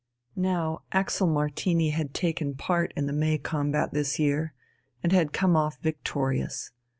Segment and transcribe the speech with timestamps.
[0.35, 4.55] Now Axel Martini had taken part in the "May combat" this year,
[5.03, 6.71] and had come off victorious.